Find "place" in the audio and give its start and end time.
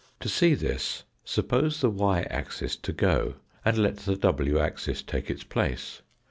5.43-6.01